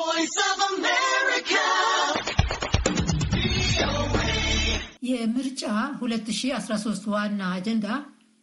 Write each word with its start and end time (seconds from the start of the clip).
voice 0.00 0.36
of 0.46 0.58
America. 0.70 1.64
የምርጫ 5.08 5.62
2013 6.00 7.06
ዋና 7.12 7.40
አጀንዳ 7.54 7.86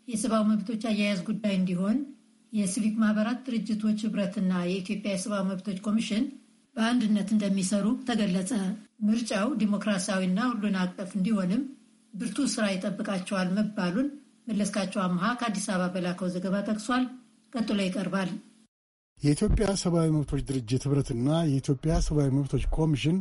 የሰብአዊ 0.08 0.44
መብቶች 0.52 0.84
አያያዝ 0.90 1.20
ጉዳይ 1.28 1.54
እንዲሆን 1.58 1.98
የሲቪክ 2.54 2.96
ማህበራት 3.02 3.40
ድርጅቶች 3.48 4.00
ህብረትና 4.06 4.52
የኢትዮጵያ 4.66 5.12
የሰብአዊ 5.14 5.44
መብቶች 5.52 5.78
ኮሚሽን 5.88 6.26
በአንድነት 6.76 7.30
እንደሚሰሩ 7.36 7.86
ተገለጸ። 8.08 8.52
ምርጫው 9.08 9.48
ዲሞክራሲያዊና 9.62 10.40
ሁሉን 10.52 10.76
አቀፍ 10.84 11.12
እንዲሆንም 11.20 11.64
ብርቱ 12.14 12.48
ስራ 12.54 12.66
ይጠብቃቸዋል 12.74 13.50
መባሉን 13.58 14.10
መለስካቸው 14.50 15.02
አምሃ 15.06 15.32
ከአዲስ 15.40 15.68
አበባ 15.74 15.88
በላከው 15.96 16.34
ዘገባ 16.36 16.58
ጠቅሷል። 16.70 17.06
ቀጥሎ 17.54 17.80
ይቀርባል። 17.86 18.30
የኢትዮጵያ 19.22 19.68
ሰብአዊ 19.82 20.08
መብቶች 20.16 20.42
ድርጅት 20.48 20.84
ህብረትና 20.86 21.28
የኢትዮጵያ 21.46 21.94
ሰብአዊ 22.08 22.30
መብቶች 22.36 22.64
ኮሚሽን 22.76 23.18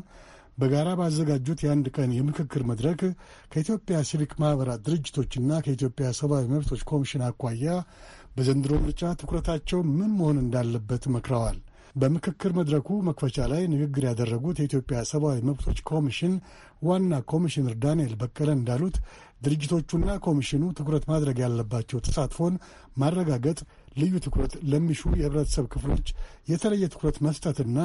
በጋራ 0.58 0.88
ባዘጋጁት 0.98 1.60
የአንድ 1.64 1.86
ቀን 1.96 2.10
የምክክር 2.16 2.62
መድረክ 2.70 3.00
ከኢትዮጵያ 3.52 3.96
ሲቪክ 4.08 4.32
ማኅበራት 4.42 4.82
ድርጅቶችና 4.86 5.60
ከኢትዮጵያ 5.64 6.08
ሰብአዊ 6.18 6.44
መብቶች 6.52 6.82
ኮሚሽን 6.90 7.22
አኳያ 7.28 7.76
በዘንድሮ 8.36 8.74
ምርጫ 8.84 9.12
ትኩረታቸው 9.20 9.80
ምን 9.92 10.10
መሆን 10.18 10.40
እንዳለበት 10.44 11.06
መክረዋል። 11.16 11.58
በምክክር 11.94 12.52
መድረኩ 12.56 12.88
መክፈቻ 13.08 13.36
ላይ 13.50 13.62
ንግግር 13.72 14.04
ያደረጉት 14.08 14.56
የኢትዮጵያ 14.60 15.00
ሰብአዊ 15.10 15.38
መብቶች 15.48 15.78
ኮሚሽን 15.90 16.32
ዋና 16.82 17.20
ኮሚሽነር 17.32 17.74
ዳንኤል 17.84 18.14
በቀለ 18.22 18.50
እንዳሉት 18.56 18.96
ድርጅቶቹና 19.44 20.10
ኮሚሽኑ 20.26 20.64
ትኩረት 20.78 21.04
ማድረግ 21.10 21.38
ያለባቸው 21.44 22.02
ተሳትፎን 22.06 22.54
ማረጋገጥ፣ 22.96 23.58
ልዩ 23.96 24.14
ትኩረት 24.24 24.54
ለሚሹ 24.70 25.02
የህብረተሰብ 25.14 25.66
ክፍሎች 25.72 26.06
የተለየ 26.48 26.84
ትኩረት 26.92 27.18
መስጠትና 27.26 27.78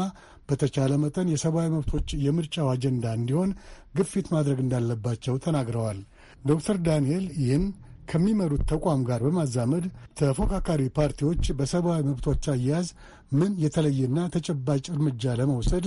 በተቻለ 0.50 0.94
መጠን 1.04 1.28
የሰብአዊ 1.32 1.68
መብቶች 1.74 2.08
የምርጫው 2.24 2.70
አጀንዳ 2.72 3.06
እንዲሆን 3.18 3.52
ግፊት 3.98 4.28
ማድረግ 4.36 4.60
እንዳለባቸው 4.64 5.38
ተናግረዋል። 5.46 6.00
ዶክተር 6.46 6.78
ዳንኤል 6.88 7.28
ይህን 7.42 7.66
ከሚመሩት 8.10 8.62
ተቋም 8.70 9.02
ጋር 9.08 9.20
በማዛመድ 9.26 9.84
ተፎካካሪ 10.20 10.82
ፓርቲዎች 10.96 11.44
በሰብአዊ 11.58 12.02
መብቶች 12.08 12.44
አያያዝ 12.54 12.88
ምን 13.32 13.52
የተለየና 13.64 14.20
ተጨባጭ 14.36 14.86
እርምጃ 14.94 15.34
ለመውሰድ 15.40 15.86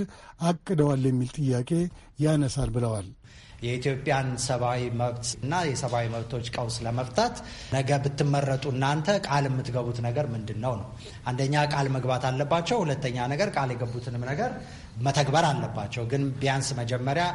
አቅደዋል 0.49 1.01
የሚል 1.09 1.31
ጥያቄ 1.39 1.71
ያነሳል 2.19 2.71
ብለዋል። 2.75 3.07
የኢትዮጵያን 3.63 4.29
ሰብአዊ 4.45 4.83
መብት 4.99 5.27
እና 5.43 5.53
የሰብአዊ 5.69 6.05
መብቶች 6.13 6.47
ቀውስ 6.55 6.77
ለመፍታት 6.85 7.35
ነገ 7.73 7.99
ብትመረጡ 8.03 8.65
እናንተ 8.73 9.17
ቃል 9.27 9.45
የምትገቡት 9.49 9.99
ነገር 10.07 10.25
ምንድን 10.33 10.59
ነው 10.59 10.73
ነው? 10.75 10.87
አንደኛ 11.25 11.55
ቃል 11.73 11.87
መግባት 11.95 12.23
አለባቸው። 12.29 12.77
ሁለተኛ 12.83 13.17
ነገር 13.33 13.49
ቃል 13.55 13.69
የገቡትንም 13.73 14.23
ነገር 14.31 14.51
መተግበር 14.99 15.45
አለባቸው። 15.49 16.03
ግን 16.11 16.23
ቢያንስ 16.41 16.67
መጀመሪያ 16.79 17.25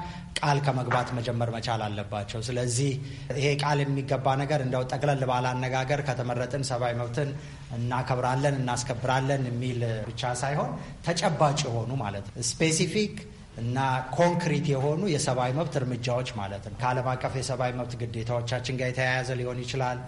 ቃል 0.41 0.59
ከመግባት 0.67 1.09
መጀመር 1.19 1.49
መቻል 1.56 1.81
አለባቸው። 1.87 2.41
ስለዚህ 2.49 2.91
ይሄ 3.39 3.47
ቃል 3.62 3.79
የሚገባ 3.84 4.37
ነገር 4.43 4.62
እንደው 4.67 4.84
ጠቅለል 4.93 5.25
ባለ 5.31 5.47
አነጋገር 5.55 6.03
ከተመረጥን 6.09 6.65
ሰብአዊ 6.71 6.95
መብትን 7.01 7.31
እናከብራለን፣ 7.79 8.56
እናስከብራለን 8.61 9.43
የሚል 9.51 9.81
ብቻ 10.09 10.33
ሳይሆን 10.43 10.71
ተጨባጭ 11.09 11.59
የሆኑ 11.67 11.91
ማለት 12.05 12.27
ነው 12.31 12.47
specific 12.50 13.17
እና 13.59 13.78
ኮንክሪት 14.14 14.67
የሆኑ 14.73 15.03
የሰብአዊ 15.12 15.51
መብት 15.56 15.75
እርምጃዎች 15.81 16.28
ማለት 16.39 16.64
ነው። 16.69 16.77
ከዓለም 16.81 17.09
አቀፍ 17.12 17.34
የሰብአዊ 17.39 17.73
መብት 17.78 17.95
ግዴታዎቻችን 18.03 18.78
ጋር 18.81 18.89
የተያያዘ 18.91 19.31
ሊሆን 19.41 19.61
ይችላል። 19.65 20.00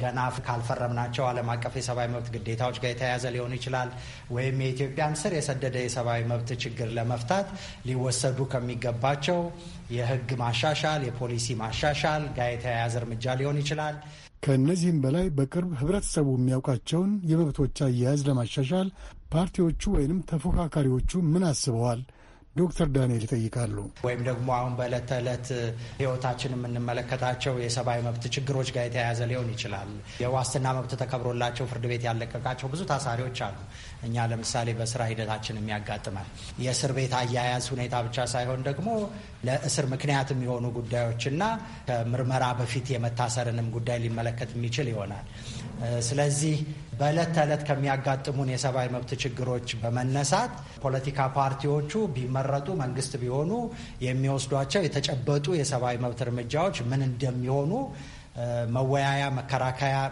ገና 0.00 0.18
ካልፈረምናቸው 0.46 1.24
ዓለም 1.28 1.48
አቀፍ 1.54 1.74
የሰብአዊ 1.78 2.08
መብት 2.12 2.28
ግዴታዎች 2.34 2.76
ጋር 2.82 2.90
የተያያዘ 2.92 3.24
ሊሆን 3.34 3.54
ይችላል። 3.58 3.88
ወይም 4.30 4.60
የኢትዮጵያን 4.64 5.16
ስር 5.22 5.32
የሰደደ 5.38 5.76
የሰብአዊ 5.84 6.20
መብት 6.30 6.50
ችግር 6.64 6.90
ለመፍታት 6.98 7.48
ሊወሰዱ 7.88 8.38
ከሚገባቸው 8.52 9.40
የሕግ 9.94 10.30
ማሻሻል፣ 10.42 11.02
የፖሊሲ 11.08 11.56
ማሻሻል 11.60 12.24
ጋር 12.38 12.50
የተያያዘ 12.54 12.94
እርምጃ 13.02 13.34
ሊሆን 13.40 13.60
ይችላል። 13.62 13.96
ከእነዚህም 14.42 14.98
በላይ 15.02 15.26
በቅርብ 15.36 15.70
ህብረተሰቡ 15.80 16.28
የሚያውቃቸውን 16.36 17.12
የመብቶች 17.30 17.76
አያያዝ 17.86 18.22
ለማሻሻል 18.28 18.88
ፓርቲዎቹ 19.32 19.82
ወይንም 19.94 20.18
ተፎካካሪዎቹ 20.30 21.20
ምን 21.30 21.44
አስበዋል? 21.48 22.00
ዶክተር 22.56 22.88
ዳንኤል 22.94 23.22
ይጠይቃሉ። 23.26 23.76
ወይም 24.06 24.20
ደግሞ 24.26 24.48
አሁን 24.56 24.72
በዕለት 24.78 25.04
ተዕለት 25.10 25.46
ህይወታችን 25.98 26.52
የምንመለከታቸው 26.56 27.54
የሰብአዊ 27.62 28.00
መብት 28.06 28.24
ችግሮች 28.34 28.68
ጋር 28.74 28.84
የተያያዘ 28.86 29.20
ሊሆን 29.30 29.48
ይችላል። 29.54 29.90
የዋስትና 30.22 30.66
መብት 30.76 30.92
ተከብሮላቸው 31.00 31.66
ፍርድ 31.70 31.86
ቤት 31.92 32.04
ያለቀቃቸው 32.08 32.68
ብዙ 32.74 32.82
ታሳሪዎች 32.92 33.40
አሉ። 33.46 33.56
እኛ 34.06 34.26
ለምሳሌ 34.32 34.68
በስራ 34.78 35.02
ሂደታችን 35.10 35.58
የሚያጋጥማል 35.60 36.28
የእስር 36.64 36.92
ቤት 36.98 37.14
አያያዝ 37.20 37.66
ሁኔታ 37.74 37.94
ብቻ 38.06 38.26
ሳይሆን 38.34 38.62
ደግሞ 38.68 38.88
ለእስር 39.48 39.86
ምክንያት 39.94 40.30
የሚሆኑ 40.34 40.64
ጉዳዮችና 40.78 41.42
ከምርመራ 41.88 42.44
በፊት 42.60 42.86
የመታሰርንም 42.94 43.68
ጉዳይ 43.76 44.00
ሊመለከት 44.04 44.52
የሚችል 44.56 44.88
ይሆናል። 44.92 45.26
ስለዚህ 46.06 46.56
በዕለት 46.98 47.30
ተዕለት 47.36 47.62
ከሚያጋጥሙን 47.68 48.50
የሰብአዊ 48.52 48.88
መብት 48.94 49.10
ችግሮች 49.22 49.68
በመነሳት 49.82 50.52
ፖለቲካ 50.84 51.28
ፓርቲዎቹ 51.36 51.92
ቢመረጡ 52.16 52.68
መንግስት 52.82 53.14
ቢሆኑ 53.22 53.52
የሚወስዷቸው 54.06 54.84
የተጨበጡ 54.84 55.46
የሰብአዊ 55.58 55.96
መብት 56.04 56.20
እርምጃዎች 56.26 56.78
ምን 56.90 57.02
እንደሚሆኑ 57.08 57.72
መወያያ፣ 58.74 59.24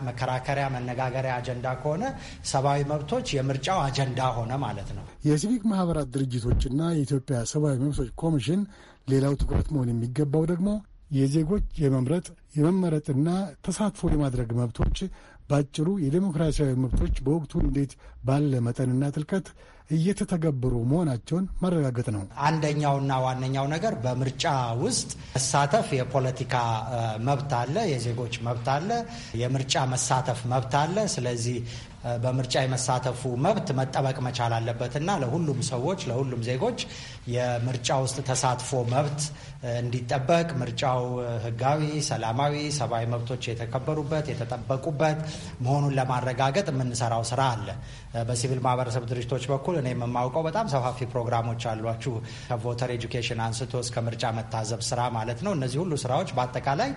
መከራከሪያ፣ 0.07 0.67
መነጋገሪያ 0.75 1.33
አጀንዳ 1.39 1.67
ከሆነ 1.81 2.03
ሰብአዊ 2.51 2.81
መብቶች 2.91 3.27
የምርጫው 3.37 3.79
አጀንዳ 3.87 4.21
ሆነ 4.37 4.53
ማለት 4.65 4.91
ነው። 4.97 5.05
የሲቪክ 5.29 5.65
ማህበራት 5.73 6.09
ድርጅቶችና 6.15 6.83
የኢትዮጵያ 6.97 7.39
ሰብአዊ 7.53 7.77
መብቶች 7.85 8.11
ኮሚሽን 8.23 8.61
ሌላው 9.09 9.35
ትኩረት 9.41 9.69
መሆን 9.75 9.91
የሚገባው 9.93 10.45
ደግሞ 10.53 10.69
የዜጎች 11.13 11.67
የመምረጥ 11.83 12.27
የመመረጥና 12.55 13.29
ተሳትፎ 13.67 14.11
የማድረግ 14.13 14.51
መብቶች 14.59 14.99
በአጭሩ 15.49 15.89
የዴሞክራሲያዊ 16.03 16.73
መብቶች 16.83 17.15
በወቅቱ 17.25 17.53
እንዴት 17.65 17.93
ባለ 18.25 18.61
መጠንና 18.67 19.05
ጥልቀት 19.15 19.47
እየተተገበሩ 19.91 20.75
መሆናቸውን 20.91 21.47
ማረጋገጥ 21.63 22.07
ነው። 22.15 22.23
አንደኛውና 22.47 23.13
ዋነኛው 23.25 23.67
ነገር 23.75 23.95
በምርጫ 24.05 24.45
ውስጥ 24.83 25.11
መሳተፍ 25.35 25.89
የፖለቲካ 25.99 26.55
መብት 27.27 27.53
አለ፣ 27.61 27.77
የዜጎች 27.93 28.37
መብት 28.47 28.69
አለ፣ 28.75 28.91
የምርጫ 29.43 29.85
መሳተፍ 29.93 30.41
መብት 30.53 30.75
አለ። 30.83 30.97
ስለዚህ 31.15 31.59
በምርጫ 32.23 32.55
የመሳተፉ 32.63 33.23
መብት 33.45 33.69
መጠበቅ 33.79 34.17
መቻል 34.27 34.53
አለበትና 34.57 35.11
ለሁሉም 35.23 35.61
ሰዎች 35.69 36.01
ለሁሉም 36.09 36.41
ዜጎች 36.49 36.79
የምርጫ 37.35 37.99
ውስጥ 38.05 38.19
ተሳትፎ 38.29 38.71
መብት 38.93 39.21
እንዲጠበቅ 39.75 40.49
ምርጫው 40.61 41.03
ሕጋዊ፣ 41.45 41.83
ሰላማዊ፣ 42.09 42.42
ሰብአዊ 42.77 43.05
መብቶች 43.13 43.43
የተከበሩበት 43.51 44.27
የተጠበቁበት 44.33 45.19
መሆኑን 45.65 45.95
ለማረጋገጥ 45.99 46.67
የምንሰራው 46.73 47.23
ስራ 47.31 47.43
አለ። 47.53 47.69
በሲቪል 48.29 48.61
ማህበረሰብ 48.65 49.05
ድርጅቶች 49.11 49.45
በኩል 49.53 49.77
እኔ 49.81 49.89
የማውቀው 49.95 50.43
በጣም 50.49 50.67
ሰፋፊ 50.73 50.99
ፕሮግራሞች 51.13 51.63
አሏችሁ 51.71 52.15
ከ 52.49 52.61
voter 52.61 52.91
education 52.97 53.41
አንስቶ 53.47 53.81
እስከ 53.85 53.97
ምርጫ 54.07 54.33
መታዘብ 54.39 54.81
ስራ 54.89 55.01
ማለት 55.17 55.41
ነው። 55.47 55.53
እነዚህ 55.57 55.79
ሁሉ 55.83 55.93
ስራዎች 56.03 56.31
በአጠቃላይ 56.37 56.91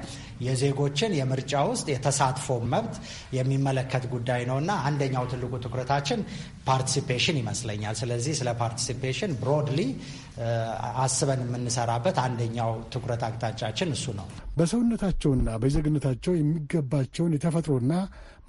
የዜጎችን 0.45 1.15
የምርጫ 1.19 1.53
ውስጥ 1.71 1.87
የተሳትፎ 1.93 2.57
መብት 2.73 2.95
የሚመለከት 3.37 4.03
ጉዳይ 4.13 4.41
ነው 4.49 4.59
እና 4.63 4.71
አንደኛው 4.89 5.25
ትልቁ 5.31 5.53
ትኩረታችን 5.65 6.19
ፓርቲሲፔሽን 6.67 7.39
ይመስለኛል። 7.41 7.95
ስለዚህ 8.01 8.33
ስለ 8.39 8.49
ፓርቲሲፔሽን 8.61 9.33
ብሮድሊ 9.41 9.79
አስበን 10.99 11.41
የምንሰራበት 11.43 12.17
አንደኛው 12.23 12.71
ትኩረት 12.93 13.21
አቅጣጫችን 13.27 13.93
እሱ 13.95 14.05
ነው። 14.19 14.27
በሰውነታቸውና 14.57 15.49
በዜግነታቸው 15.63 16.33
የሚገባቸውን 16.37 17.35
የተፈጥሮና 17.35 17.93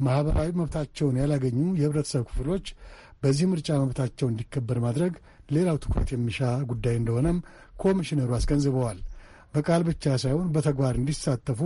ማህበራዊ 0.00 0.48
መብታቸውን 0.60 1.18
ያላገኙ 1.20 1.60
የህብረተሰብ 1.78 2.24
ክፍሎች 2.30 2.66
በዚህ 3.22 3.46
ምርጫ 3.50 3.68
መብታቸው 3.82 4.26
እንዲከበር 4.30 4.78
ማድረግ 4.84 5.12
ሌላው 5.50 5.76
ትኩረት 5.84 6.10
የሚሻ 6.14 6.40
ጉዳይ 6.70 6.96
እንደሆነም 6.98 7.38
ኮሚሽነሩ 7.76 8.30
አስገንዝበዋል። 8.38 8.98
በቃል 9.56 9.82
ብቻ 9.88 10.04
ሳይሆን 10.22 10.48
በተግባር 10.54 10.94
እንዲሳተፉ 11.00 11.60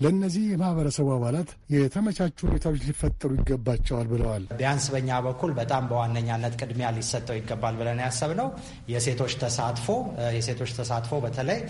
ለእነዚህ 0.00 0.44
የማህበረሰቡ 0.50 1.08
አባላት 1.14 1.48
የተመቻቹ 1.74 2.38
ሁኔታዎች 2.46 2.80
ሊፈጠሩ 2.86 3.30
ይገባቸዋል 3.38 4.06
ብለዋል። 4.12 4.44
ቢያንስ 4.60 4.86
በእኛ 4.92 5.10
በኩል 5.26 5.50
በጣም 5.58 5.82
በዋነኛነት 5.90 6.54
ቅድሚያ 6.60 6.88
ሊሰጠው 6.96 7.36
ይገባል 7.38 7.74
ብለን 7.80 8.00
ያሰብነው 8.04 8.48
የሴቶች 8.92 9.34
ተሳትፎ 9.42 9.88
የሴቶች 10.36 10.72
ተሳትፎ 10.78 11.20
በተለይ 11.24 11.60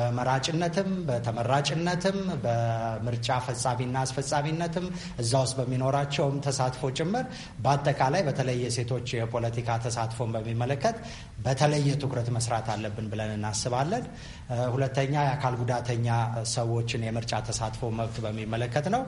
በመራጭነትም 0.00 0.90
በተመራጭነትም 1.08 2.18
በምርጫ 2.44 3.28
ፈጻሚና 3.46 3.96
አስፈጻሚነትም 4.04 4.86
እዛ 5.22 5.32
ውስጥ 5.44 5.56
በሚኖራቸውም 5.60 6.36
ተሳትፎ 6.46 6.92
ጭምር 6.98 7.26
በአጠቃላይ 7.64 8.24
በተለይ 8.28 8.58
የሴቶች 8.64 9.08
የፖለቲካ 9.18 9.78
ተሳትፎን 9.86 10.32
በሚመለከት 10.36 10.96
በተለየ 11.44 11.90
ትኩረት 12.00 12.30
መስራት 12.36 12.66
አለብን 12.72 13.06
ብለን 13.12 13.30
እናስባለን። 13.36 14.04
ሁለተኛ 14.74 15.14
የአካል 15.22 15.54
ጉዳተኛ 15.60 16.08
ሰዎችን 16.52 17.04
የምርጫ 17.06 17.32
ተሳትፎ 17.46 17.90
መብት 17.98 18.16
በሚመለከት 18.24 18.86
ነው። 18.94 19.02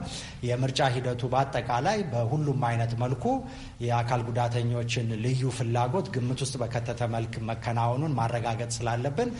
የምርጫ 0.47 0.89
ሂደቱ 0.95 1.21
በአጠቃላይ 1.33 1.99
በሁሉም 2.13 2.63
አይነት 2.69 2.93
መልኩ 3.03 3.25
የአካል 3.87 4.23
ጉዳተኞችን 4.29 5.09
ልዩ 5.25 5.43
ፍላጎት 5.57 6.09
ግምት 6.15 6.41
ውስጥ 6.45 6.55
በከተተ 6.63 7.01
መልክ 7.15 7.35
መከናወኑን 7.49 8.17
ማረጋገጥ 8.19 8.71
ስላለብን 8.77 9.31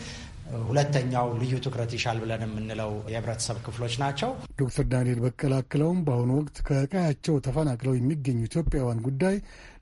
ሁለተኛው 0.64 1.26
ልዩ 1.40 1.54
ትኩረት 1.64 1.92
ይሻል 1.96 2.18
ብለን 2.22 2.42
የምንለው 2.44 2.90
የህብረተሰብ 3.12 3.58
ክፍሎች 3.66 3.94
ናቸው። 4.02 4.30
ዶክተር 4.60 4.84
ዳንኤል 4.92 5.20
በቀለ 5.24 5.52
አክለውም 5.60 6.00
በአሁኑ 6.06 6.30
ወቅት 6.40 6.58
ከቀያቸው 6.68 7.36
ተፈናቅለው 7.46 7.94
የሚገኙ 7.96 8.40
ኢትዮጵያውያን 8.48 9.00
ጉዳይ 9.06 9.36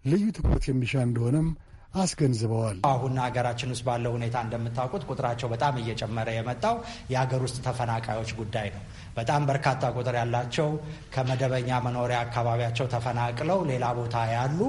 ልዩ 0.06 0.24
ትኩረት 0.36 0.66
የሚሻ 0.70 0.94
እንደሆነም 1.08 1.48
አስገንዝበዋል። 1.94 2.76
አሁን 2.90 3.14
ሀገራችን 3.22 3.72
ውስጥ 3.72 3.84
ባለው 3.88 4.12
ሁኔታ 4.16 4.36
እንደምታውቁት 4.44 5.02
ቁጥራቸው 5.08 5.48
በጣም 5.52 5.74
እየጨመረ 5.80 6.28
የመጣው 6.36 6.76
የሀገር 7.12 7.40
ውስጥ 7.46 7.58
ተፈናቃዮች 7.66 8.30
ጉዳይ 8.38 8.68
ነው። 8.76 8.82
በጣም 9.16 9.42
በርካታ 9.50 9.90
ቁጥር 9.96 10.16
ያላቸው 10.20 10.68
ከመደበኛ 11.14 11.80
መኖሪያ 11.86 12.18
አካባቢያቸው 12.26 12.86
ተፈናቅለው 12.94 13.60
ሌላ 13.70 13.84
ቦታ 13.98 14.16
ያሉ 14.34 14.60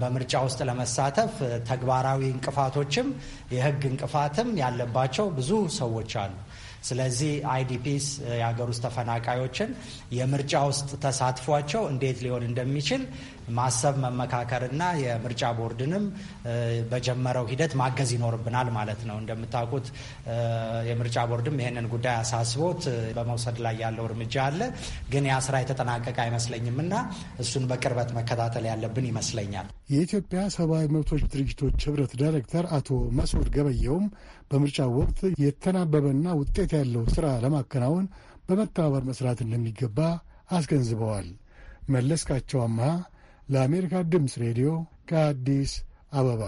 በምርጫ 0.00 0.34
ውስጥ 0.46 0.60
ለመሳተፍ 0.68 1.32
ተግባራዊ 1.70 2.22
እንቅፋቶችም 2.32 3.08
የህግ 3.54 3.82
እንቅፋትም 3.90 4.50
ያለባቸው 4.60 5.28
ብዙ 5.38 5.50
ሰዎች 5.78 6.12
አሉ። 6.22 6.34
ስለዚህ 6.82 7.32
አይዲፒስ 7.52 8.06
የሀገር 8.34 8.68
ውስጥ 8.72 8.82
ተፈናቃዮችን 8.86 9.70
የምርጫ 10.16 10.54
ውስጥ 10.70 10.90
ተሳትፏቸው 11.04 11.82
እንዴት 11.92 12.18
ሊሆን 12.24 12.44
እንደሚችል 12.48 13.02
ማሰብ 13.56 13.94
መመካከርና 14.04 14.82
የምርጫ 15.02 15.42
ቦርድንም 15.58 16.04
በጀመረው 16.90 17.44
ሂደት 17.50 17.72
ማገዝ 17.80 18.10
ይኖርብናል 18.16 18.68
ማለት 18.76 19.00
ነው። 19.08 19.16
እንደምታውቁት 19.22 19.86
የምርጫ 20.88 21.16
ቦርድም 21.30 21.58
ይህንን 21.62 21.86
ጉዳይ 21.94 22.14
አሳስቦት 22.22 22.82
በመውሰድ 23.16 23.58
ላይ 23.66 23.76
ያለው 23.84 24.06
እርምጃ 24.08 24.34
አለ። 24.46 24.60
ግን 25.12 25.26
ያ 25.30 25.36
ስራ 25.46 25.56
የተጠናቀቀ 25.62 26.16
አይመስለኝም 26.26 26.78
እና 26.84 26.94
እሱን 27.42 27.66
በቅርበት 27.70 28.10
መከታተል 28.18 28.66
ያለብን 28.70 29.08
ይመስለኛል። 29.10 29.68
የኢትዮጵያ 29.92 30.40
ሰብአዊ 30.56 30.84
መብቶች 30.96 31.22
ድርጅቶች 31.32 31.78
ህብረት 31.88 32.14
ዳይሬክተር 32.22 32.66
አቶ 32.76 32.88
መስዑድ 33.18 33.48
ገበየውም 33.56 34.06
በምርጫው 34.50 34.90
ወቅት 34.98 35.18
የተናበበና 35.42 36.26
ውጤት 36.40 36.72
ያለው 36.78 37.04
ስራ 37.14 37.26
ለማከናወን 37.44 38.06
በመተባበር 38.48 39.04
መስራት 39.10 39.40
እንደሚገባ 39.44 39.98
አስገንዝበዋል። 40.50 41.28
መለስካቸው 41.94 42.60
አምሃ 42.66 42.86
ለአሜሪካ 43.48 43.96
ድምፅ 44.12 44.34
ሬዲዮ 44.44 44.70
ከአዲስ 45.10 45.72
አበባ 46.12 46.42